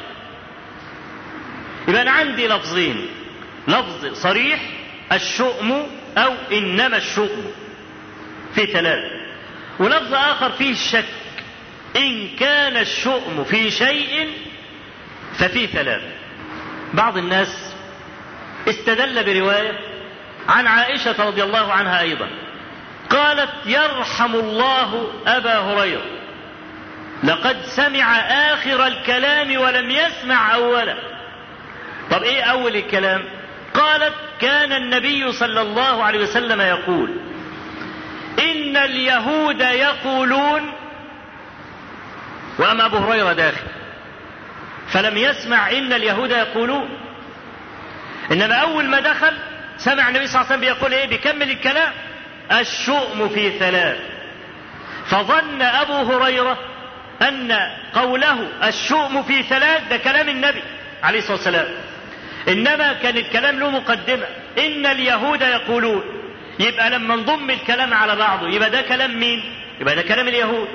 [1.89, 3.07] يبقى أنا عندي لفظين.
[3.69, 4.61] لفظ صريح
[5.13, 5.87] الشؤم
[6.19, 7.45] أو إنما الشؤم.
[8.57, 9.11] في ثلاثة.
[9.79, 11.05] ولفظ آخر فيه الشك
[11.97, 14.31] إن كان الشؤم في شيء
[15.39, 16.13] ففي ثلاثة.
[16.95, 17.75] بعض الناس
[18.69, 19.79] استدل برواية
[20.49, 22.29] عن عائشة رضي الله عنها أيضا.
[23.11, 26.05] قالت يرحم الله أبا هريرة.
[27.25, 30.97] لقد سمع آخر الكلام ولم يسمع أوله.
[32.11, 33.25] طب إيه أول الكلام؟
[33.75, 37.11] قالت كان النبي صلى الله عليه وسلم يقول
[38.39, 40.73] إن اليهود يقولون
[42.59, 43.67] وأما أبو هريرة داخل
[44.89, 46.89] فلم يسمع إن اليهود يقولون.
[48.33, 49.33] إنما أول ما دخل
[49.79, 51.93] سمع النبي صلى الله عليه وسلم بيقول إيه؟ بيكمل الكلام.
[52.53, 53.99] الشؤم في ثلاث.
[55.07, 56.59] فظن أبو هريرة
[57.23, 57.59] أن
[57.95, 60.63] قوله الشؤم في ثلاث ده كلام النبي
[61.03, 61.67] عليه الصلاة والسلام.
[62.49, 64.27] إنما كان الكلام له مقدمة.
[64.59, 66.03] إن اليهود يقولون.
[66.59, 69.43] يبقى لما نضم الكلام على بعضه يبقى ده كلام مين؟
[69.81, 70.69] يبقى ده كلام اليهود.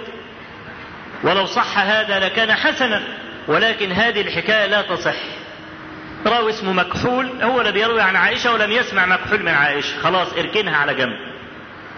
[1.24, 3.04] ولو صح هذا لكان حسنا
[3.48, 5.16] ولكن هذه الحكاية لا تصح.
[6.26, 10.00] راوي اسمه مكحول هو اللي بيروي عن عائشة ولم يسمع مكحول من عائشة.
[10.02, 11.32] خلاص اركنها على جنب.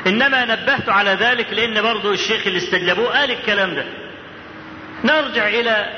[0.07, 3.85] إنما نبهت على ذلك لأن برضو الشيخ اللي استجلبوه قال الكلام ده.
[5.03, 5.89] نرجع إلى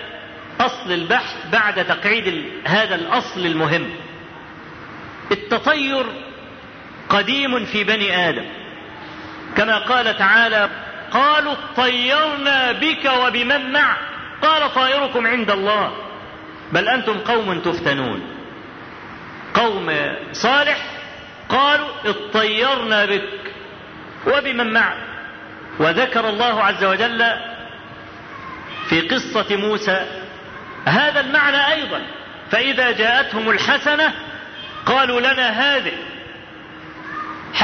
[0.59, 3.89] أصل البحث بعد تقعيد هذا الأصل المهم.
[5.31, 6.05] التطير
[7.09, 8.45] قديم في بني آدم.
[9.57, 10.69] كما قال تعالى
[11.11, 13.97] قالوا اطيرنا بك وبمن معك.
[14.41, 15.91] قال طائركم عند الله.
[16.71, 18.21] بل أنتم قوم تفتنون.
[19.53, 20.77] قوم صالح
[21.49, 23.53] قالوا اطيرنا بك
[24.27, 24.97] وبمن معك.
[25.79, 27.25] وذكر الله عز وجل
[28.89, 30.05] في قصة موسى
[30.85, 32.01] هذا المعنى أيضا.
[32.51, 34.13] فإذا جاءتهم الحسنة
[34.85, 35.93] قالوا لنا هذه.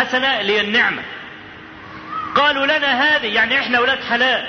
[0.02, 1.02] حسنة لي النعمة
[2.36, 4.48] قالوا لنا هذه يعني إحنا ولاد حلال.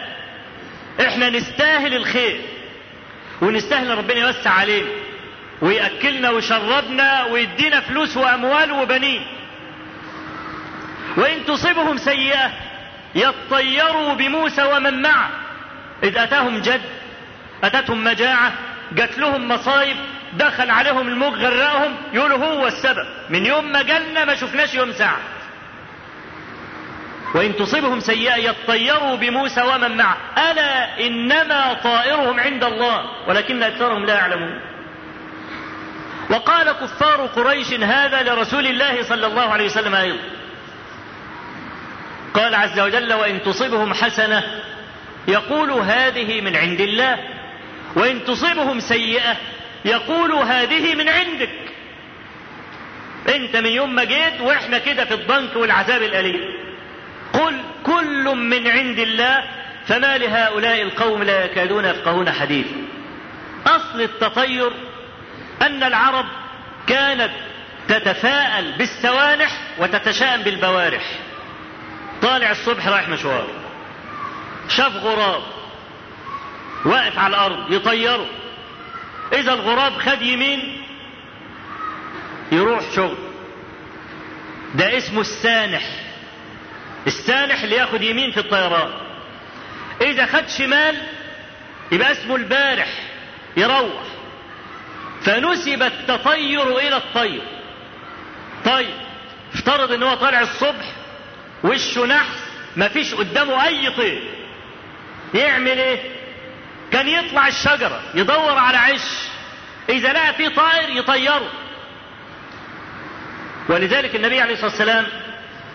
[1.01, 2.41] إحنا نستاهل الخير.
[3.43, 4.89] ونستاهل ربنا يوسع علينا.
[5.63, 9.27] ويأكلنا ويشربنا ويدينا فلوس وأموال وبنين.
[11.17, 12.51] وإن تصبهم سيئة
[13.15, 15.31] يطيروا بموسى ومن معه.
[16.03, 16.83] إذ أتاهم جد
[17.65, 18.53] أتتهم مجاعة
[18.93, 19.97] جات لهم مصايب
[20.33, 23.07] دخل عليهم الموج غرقهم يقولوا هو السبب.
[23.31, 25.19] من يوم ما جالنا ما شفناش يوم ساعة.
[27.35, 30.17] وإن تصبهم سيئة يطيروا بموسى ومن معه.
[30.51, 34.61] ألا إنما طائرهم عند الله ولكن أكثرهم لا يعلمون.
[36.31, 40.19] وقال كفار قريش هذا لرسول الله صلى الله عليه وسلم أيضا.
[42.35, 44.43] قال عز وجل وإن تصبهم حسنة
[45.29, 47.19] يقول هذه من عند الله
[47.97, 49.37] وإن تصبهم سيئة
[49.85, 51.51] يقول هذه من عندك.
[53.29, 56.72] انت من يوم ما جيت وإحنا كده في الضنك والعذاب الأليم.
[57.33, 59.45] قل كل من عند الله
[59.87, 62.77] فما لهؤلاء القوم لا يكادون يفقهون حديثا
[63.67, 64.73] أصل التطير
[65.63, 66.27] أن العرب
[66.87, 67.31] كانت
[67.89, 71.03] تتفاءل بالسوانح وتتشاءم بالبوارح.
[72.23, 73.47] طالع الصبح رايح مشوار.
[74.69, 75.43] شاف غراب
[76.85, 78.27] واقف على الأرض يطيره.
[79.33, 80.83] إذا الغراب خد يمين
[82.53, 83.19] يروح شغل.
[84.75, 85.83] ده اسمه السانح.
[87.07, 88.91] السانح اللي ياخد يمين في الطيران.
[90.01, 90.97] إذا خد شمال
[91.93, 92.89] يبقى اسمه البارح
[93.57, 94.03] يروح.
[95.23, 97.43] فنسب التطير إلى الطير.
[98.65, 98.95] طيب
[99.55, 100.85] افترض إن هو طالع الصبح
[101.65, 102.43] وشه نحس
[102.77, 104.23] مفيش قدامه أي طير.
[105.35, 105.99] يعمل إيه؟
[106.93, 109.29] كان يطلع الشجرة يدور على عش.
[109.89, 111.51] إذا لقى فيه طائر يطيره.
[113.69, 115.07] ولذلك النبي عليه الصلاة والسلام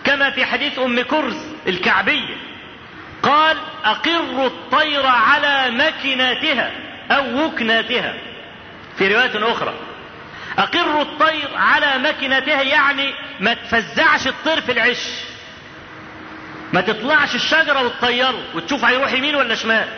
[0.08, 2.36] كما في حديث أم كرز الكعبية.
[3.22, 6.70] قال أقروا الطير على مكناتها
[7.10, 8.14] أو وكناتها.
[8.98, 9.74] في رواية أخرى
[10.58, 15.08] أقروا الطير على مكنتها يعني ما تفزعش الطير في العش.
[16.72, 19.88] ما تطلعش الشجرة وتطيره وتشوف هيروح يمين ولا شمال.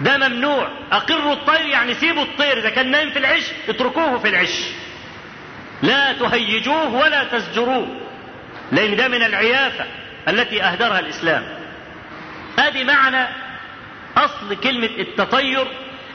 [0.00, 0.68] ده ممنوع.
[0.92, 4.60] أقروا الطير يعني سيبوا الطير إذا كان نايم في العش اتركوه في العش.
[5.82, 8.03] لا تهيجوه ولا تزجروه
[8.72, 9.84] لأن ده من العيافة
[10.28, 11.44] التي أهدرها الإسلام.
[12.58, 13.26] هذه معنى
[14.16, 15.66] أصل كلمة التطير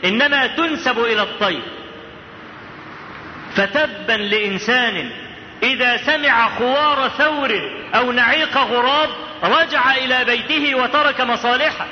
[0.06, 1.62] إنما تنسب إلى الطير.
[3.56, 5.10] فتبا لإنسان
[5.64, 9.10] إذا سمع خوار ثور أو نعيق غراب
[9.44, 11.86] رجع إلى بيته وترك مصالحه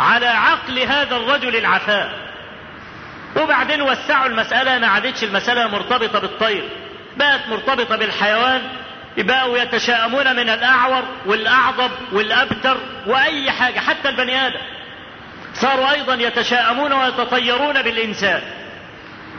[0.00, 2.28] على عقل هذا الرجل العفاء.
[3.36, 6.68] وبعدين وسعوا المسألة ما عادتش المسألة مرتبطة بالطير
[7.16, 8.62] بقت مرتبطة بالحيوان
[9.22, 12.76] بقوا يتشاءمون من الأعور والأعضب والأبتر
[13.06, 14.60] وأي حاجة حتى البني آدم.
[15.54, 18.42] صاروا أيضا يتشاءمون ويتطيرون بالإنسان.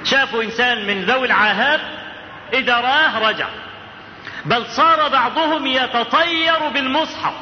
[0.03, 1.79] شافوا إنسان من ذوي العاهات
[2.53, 3.47] إذا رآه رجع.
[4.45, 7.33] بل صار بعضهم يتطير بالمصحف.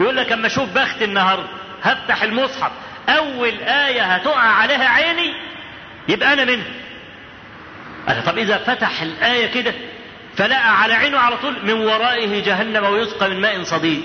[0.00, 1.46] يقول لك أما أشوف بخت النهارده
[1.82, 2.72] هفتح المصحف
[3.08, 5.34] أول آية هتقع عليها عيني
[6.08, 6.70] يبقى أنا منها.
[8.08, 9.74] أنا طب إذا فتح الآية كده
[10.36, 14.04] فلقى على عينه على طول من ورائه جهنم ويسقى من ماء صديد.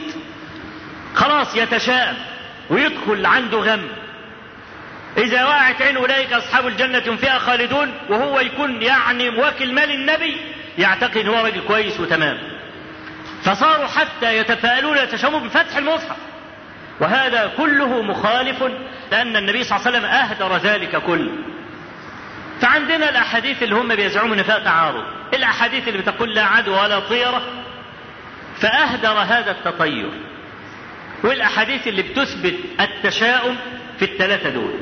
[1.15, 2.15] خلاص يتشاءم
[2.69, 3.87] ويدخل عنده غم.
[5.17, 10.37] إذا وقعت عين أولئك أصحاب الجنة فيها خالدون وهو يكون يعني موكل مال النبي
[10.77, 12.37] يعتقد إن هو راجل كويس وتمام.
[13.43, 16.17] فصاروا حتى يتفاءلون يتشاؤمون بفتح المصحف.
[16.99, 18.63] وهذا كله مخالف
[19.11, 21.31] لأن النبي صلى الله عليه وسلم أهدر ذلك كله.
[22.61, 27.41] فعندنا الأحاديث اللي هم بيزعمون أن فيها تعارض الأحاديث اللي بتقول لا عدوى ولا طيرة
[28.59, 30.11] فأهدر هذا التطير.
[31.23, 33.55] والأحاديث اللي بتثبت التشاؤم
[33.99, 34.73] في الثلاثة دول.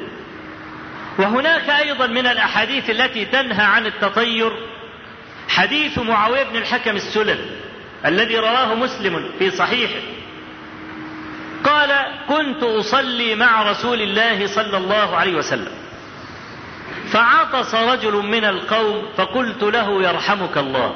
[1.19, 4.51] وهناك أيضا من الأحاديث التي تنهى عن التطير
[5.49, 7.51] حديث معاوية بن الحكم السلمي
[8.05, 10.01] الذي رواه مسلم في صحيحه.
[11.63, 15.71] قال كنت أصلي مع رسول الله صلى الله عليه وسلم.
[17.11, 20.95] فعطس رجل من القوم فقلت له يرحمك الله.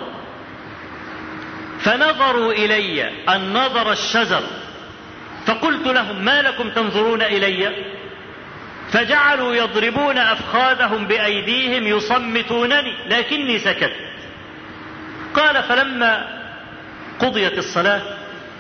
[1.80, 4.43] فنظروا إلي النظر الشزر
[5.45, 7.86] فقلت لهم ما لكم تنظرون إلي؟
[8.91, 13.93] فجعلوا يضربون أفخاذهم بأيديهم يصمتونني لكني سكت.
[15.36, 16.41] قال فلما
[17.19, 18.02] قضيت الصلاة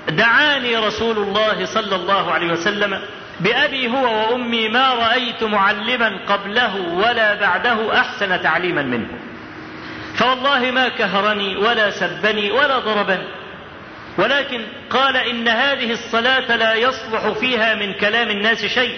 [0.09, 3.01] دعاني رسول الله صلى الله عليه وسلم
[3.43, 9.07] بأبي هو وأمي ما رأيت معلما قبله ولا بعده أحسن تعليما منه.
[10.15, 13.27] فوالله ما كهرني ولا سبني ولا ضربني.
[14.17, 18.95] ولكن قال إن هذه الصلاة لا يصلح فيها من كلام الناس شيء.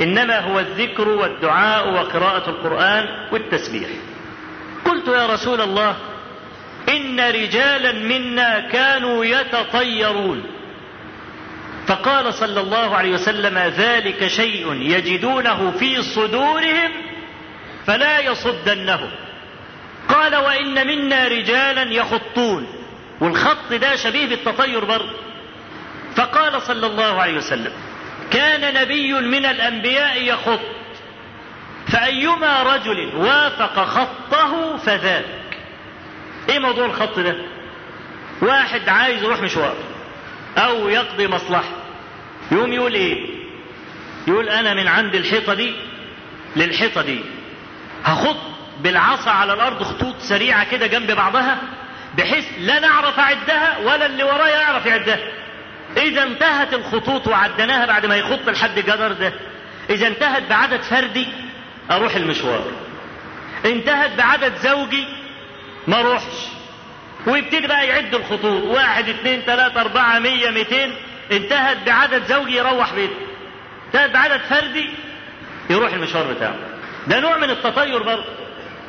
[0.00, 3.88] إنما هو الذكر والدعاء وقراءة القرآن والتسبيح.
[4.84, 5.96] قلت يا رسول الله
[6.88, 10.57] إن رجالا منا كانوا يتطيرون.
[11.88, 16.90] فقال صلى الله عليه وسلم ذلك شيء يجدونه في صدورهم
[17.86, 19.10] فلا يصدنهم
[20.08, 22.66] قال وإن منا رجالا يخطون
[23.20, 25.12] والخط ده شبيه بالتطير برضه.
[26.16, 27.72] فقال صلى الله عليه وسلم
[28.30, 30.60] كان نبي من الأنبياء يخط
[31.88, 35.24] فأيما رجل وافق خطه فذاك.
[36.48, 37.36] إيه موضوع الخط ده؟
[38.42, 39.74] واحد عايز يروح مشوار
[40.58, 41.77] أو يقضي مصلحة.
[42.52, 43.26] يقوم يقول إيه
[44.28, 45.74] يقول أنا من عند الحيطة دي
[46.56, 47.20] للحيطة دي
[48.04, 48.36] هخط
[48.80, 51.58] بالعصا على الأرض خطوط سريعة كده جنب بعضها
[52.18, 55.18] بحيث لا نعرف اعدها ولا اللي ورايا يعرف يعدها
[55.96, 59.32] إذا انتهت الخطوط وعدناها بعد ما يخط لحد الجدر ده.
[59.90, 61.26] إذا انتهت بعدد فردي
[61.90, 62.64] أروح المشوار.
[63.64, 65.06] انتهت بعدد زوجي
[65.86, 66.34] ما اروحش
[67.26, 68.62] ويبتدي بقى يعد الخطوط.
[68.64, 70.94] واحد اثنين ثلاثة أربعة مية ميتين.
[71.32, 73.16] انتهت بعدد زوجي يروح بيته
[73.86, 74.90] انتهت بعدد فردي
[75.70, 76.56] يروح المشوار بتاعه.
[77.06, 78.24] ده نوع من التطير برضه.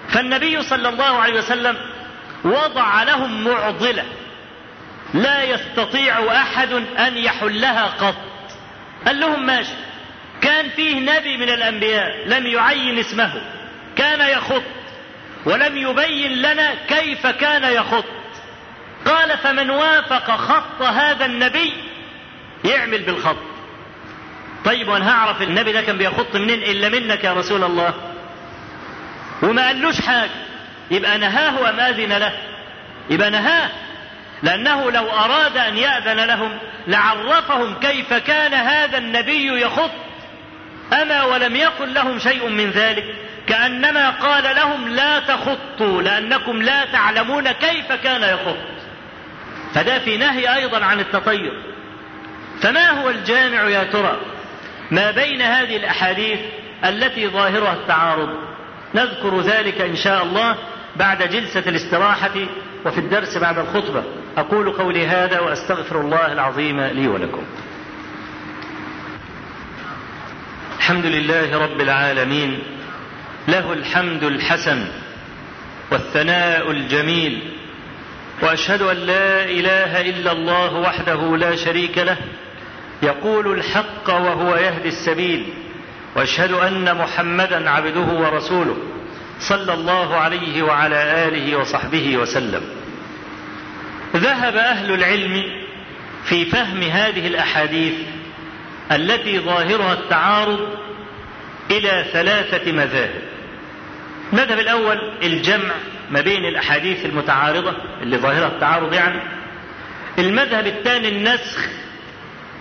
[0.10, 1.78] فالنبي صلى الله عليه وسلم
[2.44, 4.06] وضع لهم معضلة.
[5.14, 8.16] لا يستطيع أحد أن يحلها قط.
[9.06, 9.74] قال لهم ماشي.
[10.42, 13.42] كان فيه نبي من الأنبياء لم يعين اسمه.
[13.96, 14.64] كان يخط.
[15.46, 18.06] ولم يبين لنا كيف كان يخط.
[19.06, 21.74] قال فمن وافق خط هذا النبي
[22.66, 23.38] يعمل بالخط.
[24.66, 27.94] طيب وأنا هعرف النبي ده كان بيخط منين إلا منك يا رسول الله؟
[29.44, 30.32] وما قالوش حاجة.
[30.92, 32.34] يبقى نهاه ام أذن له.
[33.10, 33.70] يبقى نهاه.
[34.44, 36.58] لأنه لو أراد أن يأذن لهم
[36.88, 39.92] لعرفهم كيف كان هذا النبي يخط.
[40.94, 43.16] أما ولم يقل لهم شيء من ذلك
[43.48, 48.58] كأنما قال لهم لا تخطوا لأنكم لا تعلمون كيف كان يخط.
[49.74, 51.64] فده في نهي أيضا عن التطير.
[52.62, 54.20] فما هو الجامع يا ترى؟
[54.92, 56.40] ما بين هذه الأحاديث
[56.86, 58.30] التي ظاهرها التعارض؟
[58.96, 60.56] نذكر ذلك إن شاء الله
[60.96, 62.36] بعد جلسة الاستراحة
[62.86, 64.04] وفي الدرس بعد الخطبة.
[64.38, 67.44] أقول قولي هذا وأستغفر الله العظيم لي ولكم.
[70.78, 72.60] الحمد لله رب العالمين
[73.48, 74.88] له الحمد الحسن
[75.92, 77.54] والثناء الجميل
[78.42, 82.18] وأشهد أن لا إله إلا الله وحده لا شريك له
[83.04, 85.54] يقول الحق وهو يهدي السبيل
[86.16, 88.78] واشهد أن محمدا عبده ورسوله
[89.40, 92.62] صلى الله عليه وعلى آله وصحبه وسلم.
[94.16, 95.44] ذهب أهل العلم
[96.26, 97.94] في فهم هذه الأحاديث
[98.92, 100.70] التي ظاهرها التعارض
[101.72, 103.22] إلى ثلاثة مذاهب.
[104.34, 105.74] المذهب الأول الجمع
[106.12, 109.22] ما بين الأحاديث المتعارضة اللي ظاهرها التعارض يعني.
[110.20, 111.70] المذهب الثاني النسخ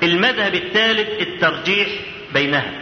[0.02, 1.88] المذهب الثالث الترجيح
[2.32, 2.72] بينها.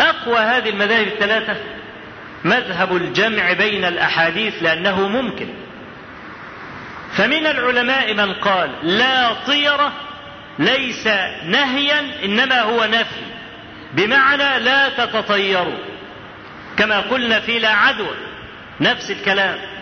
[0.00, 1.56] أقوى هذه المذاهب الثلاثة
[2.44, 5.48] مذهب الجمع بين الأحاديث لأنه ممكن.
[7.16, 9.92] فمن العلماء من قال لا طيرة
[10.58, 11.06] ليس
[11.44, 13.24] نهيا إنما هو نفي.
[13.92, 15.78] بمعنى لا تتطيروا.
[16.76, 18.16] كما قلنا في لا عدوى.
[18.80, 19.73] نفس الكلام.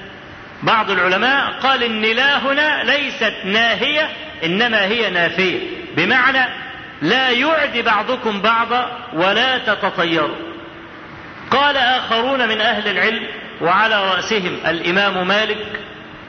[0.62, 4.08] بعض العلماء قال إن لا هنا ليست ناهية
[4.44, 5.60] إنما هي نافية.
[5.96, 6.48] بمعنى
[7.02, 10.36] لا يعدي بعضكم بعضا ولا تتطيروا.
[11.50, 13.26] قال آخرون من أهل العلم
[13.60, 15.66] وعلى رأسهم الإمام مالك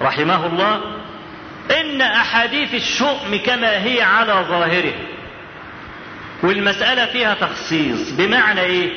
[0.01, 0.81] رحمه الله
[1.79, 4.93] إن أحاديث الشؤم كما هي على ظاهره.
[6.43, 8.89] والمسألة فيها تخصيص بمعنى إيه؟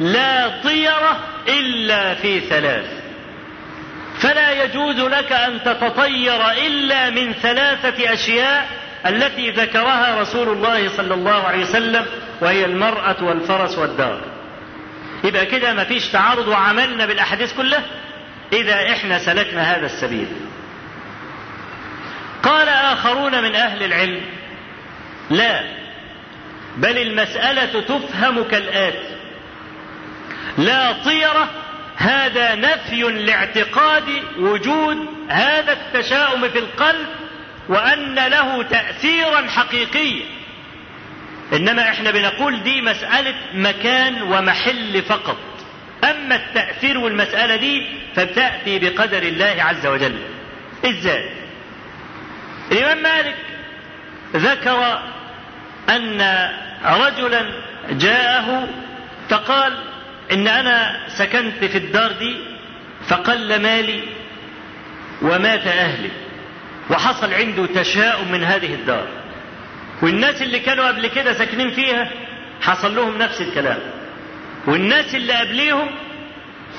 [0.00, 2.97] لا طيرة إلا في ثلاث.
[4.20, 8.68] فلا يجوز لك أن تتطير إلا من ثلاثة أشياء
[9.06, 12.06] التي ذكرها رسول الله صلى الله عليه وسلم
[12.40, 14.20] وهي المرأة والفرس والدار.
[15.24, 17.82] يبقى كده ما فيش تعارض وعملنا بالأحاديث كلها؟
[18.52, 20.28] إذا إحنا سلكنا هذا السبيل.
[22.42, 24.20] قال آخرون من أهل العلم
[25.30, 25.60] لا
[26.76, 29.16] بل المسألة تفهم كالاتي
[30.58, 31.48] لا طيرة
[31.98, 34.96] هذا نفي لاعتقاد وجود
[35.28, 37.06] هذا التشاؤم في القلب
[37.68, 40.24] وأن له تاثيرا حقيقيا.
[41.52, 45.36] إنما إحنا بنقول دي مسألة مكان ومحل فقط.
[46.04, 47.86] أما التأثير والمسألة دي
[48.16, 50.18] فبتأتي بقدر الله عز وجل.
[50.84, 51.30] إزاي؟
[52.72, 53.36] الإمام مالك
[54.36, 55.02] ذكر
[55.88, 56.48] أن
[56.84, 57.52] رجلا
[57.90, 58.68] جاءه
[59.30, 59.72] فقال
[60.32, 62.36] إن أنا سكنت في الدار دي
[63.08, 64.02] فقل مالي
[65.22, 66.10] ومات أهلي
[66.90, 69.08] وحصل عنده تشاؤم من هذه الدار.
[70.02, 72.10] والناس اللي كانوا قبل كده ساكنين فيها
[72.62, 73.78] حصل لهم نفس الكلام.
[74.66, 75.90] والناس اللي قبليهم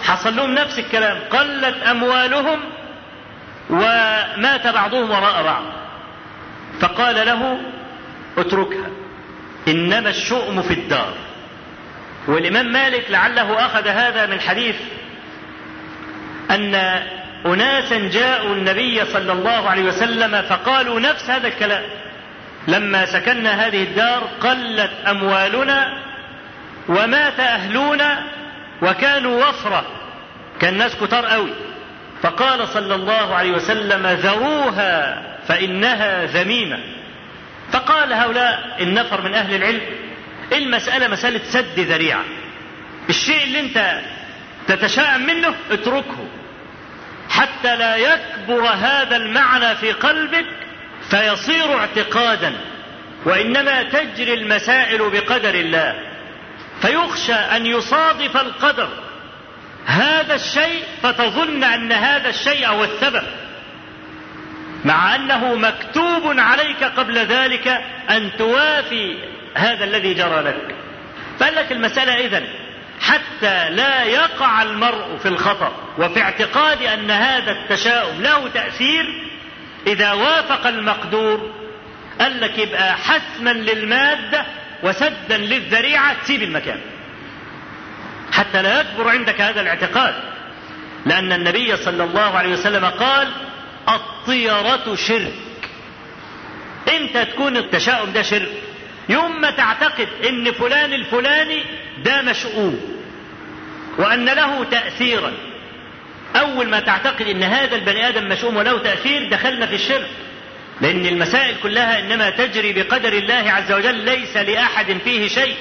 [0.04, 1.18] حصل لهم نفس الكلام.
[1.30, 2.60] قلت أموالهم
[3.70, 5.64] ومات بعضهم وراء بعض.
[6.82, 7.62] فقال له
[8.38, 8.90] اتركها.
[9.68, 11.14] إنما الشؤم في الدار.
[12.30, 14.76] والإمام مالك لعله أخذ هذا من حديث
[16.52, 16.76] أن
[17.46, 21.84] أناسا جاءوا النبي صلى الله عليه وسلم فقالوا نفس هذا الكلام.
[22.68, 26.04] لما سكننا هذه الدار قلت أموالنا
[26.90, 28.24] ومات أهلنا
[28.82, 29.86] وكانوا وفرة
[30.60, 31.54] كان ناس كتار قوي.
[32.22, 36.80] فقال صلى الله عليه وسلم ذروها فإنها ذميمة.
[37.72, 39.82] فقال هؤلاء النفر من أهل العلم
[40.58, 42.24] المسألة مسألة سد ذريعة.
[43.10, 44.02] الشيء اللي انت
[44.68, 46.28] تتشائم منه اتركه.
[47.30, 50.46] حتى لا يكبر هذا المعنى في قلبك
[51.10, 52.54] فيصير اعتقادا.
[53.26, 55.96] وإنما تجري المسائل بقدر الله.
[56.82, 58.90] فيخشى أن يصادف القدر.
[59.86, 63.24] هذا الشيء فتظن أن هذا الشيء هو السبب.
[64.86, 67.68] مع أنه مكتوب عليك قبل ذلك
[68.10, 70.76] أن توافي هذا الذي جرى لك.
[71.40, 72.48] فقال لك المسألة إذن
[73.02, 79.06] حتى لا يقع المرء في الخطأ وفي اعتقاد أن هذا التشاؤم له تأثير
[79.88, 81.54] إذا وافق المقدور
[82.20, 84.46] قال لك يبقى حسما للمادة
[84.84, 86.80] وسدا للذريعة تسيب المكان.
[88.32, 90.16] حتى لا يكبر عندك هذا الاعتقاد
[91.06, 93.28] لأن النبي صلى الله عليه وسلم قال
[93.90, 95.34] الطيرة شرك.
[96.98, 98.50] إمتى تكون التشاؤم ده شرك؟
[99.10, 101.64] يوم ما تعتقد إن فلان الفلاني
[102.06, 103.00] ده مشؤوم
[103.98, 105.34] وأن له تاثيرا.
[106.36, 110.10] أول ما تعتقد إن هذا البني آدم مشؤوم وله تأثير دخلنا في الشرك.
[110.82, 115.56] لأن المسائل كلها إنما تجري بقدر الله عز وجل ليس لأحد فيه شيء.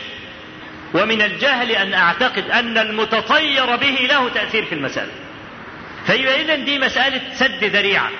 [0.94, 5.12] ومن الجهل أن أعتقد أن المتطير به له تأثير في المسألة.
[6.06, 8.10] فيبقى اذا دي مسألة سد ذريعة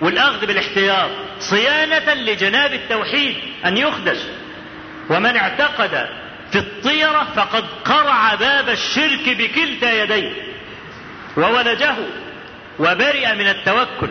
[0.00, 1.10] والأخذ بالاحتياط
[1.40, 3.34] صيانة لجناب التوحيد
[3.66, 4.18] أن يخدش.
[5.10, 6.08] ومن اعتقد
[6.52, 10.32] في الطيرة فقد قرع باب الشرك بكلتا يديه
[11.36, 11.94] وولجه
[12.78, 14.10] وبرئ من التوكل.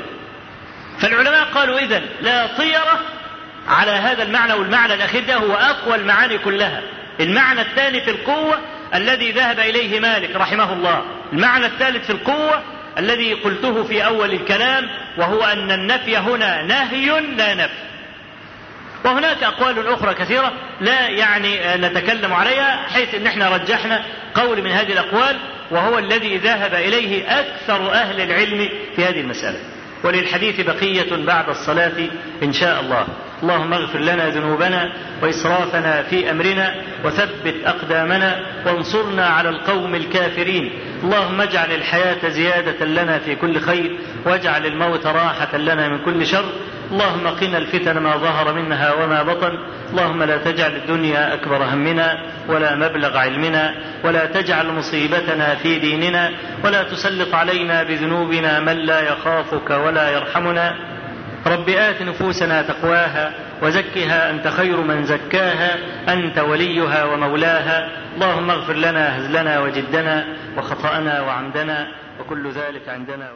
[1.00, 3.00] فالعلماء قالوا إذا لا طيرة
[3.68, 6.82] على هذا المعنى والمعنى الأخير ده هو أقوى المعاني كلها.
[7.20, 8.60] المعنى الثاني في القوة
[8.96, 11.06] الذي ذهب إليه مالك رحمه الله.
[11.34, 12.62] المعنى الثالث في القوة
[12.98, 17.74] الذي قلته في أول الكلام وهو أن النفي هنا نهي لا نفي.
[19.06, 24.04] وهناك أقوال أخرى كثيرة لا يعني نتكلم عليها حيث أن إحنا رجحنا
[24.36, 25.38] قول من هذه الأقوال
[25.72, 29.58] وهو الذي ذهب إليه أكثر أهل العلم في هذه المسألة.
[30.04, 31.92] وللحديث بقية بعد الصلاة
[32.44, 33.08] إن شاء الله.
[33.44, 40.72] اللهم اغفر لنا ذنوبنا وإسرافنا في أمرنا وثبت أقدامنا وانصرنا على القوم الكافرين.
[41.04, 46.46] اللهم اجعل الحياة زيادة لنا في كل خير واجعل الموت راحة لنا من كل شر.
[46.92, 49.60] اللهم قنا الفتن ما ظهر منها وما بطن.
[49.92, 52.18] اللهم لا تجعل الدنيا أكبر همنا
[52.48, 56.32] ولا مبلغ علمنا ولا تجعل مصيبتنا في ديننا
[56.64, 60.76] ولا تسلط علينا بذنوبنا من لا يخافك ولا يرحمنا.
[61.48, 63.32] رب آت نفوسنا تقواها
[63.62, 65.78] وزكها أنت خير من زكاها.
[66.14, 67.90] أنت وليها ومولاها.
[68.16, 70.26] اللهم اغفر لنا هزلنا وجدنا
[70.58, 71.88] وخطأنا وعمدنا
[72.20, 73.30] وكل ذلك عندنا.